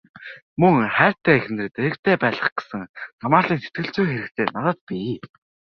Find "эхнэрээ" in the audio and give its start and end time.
1.39-1.71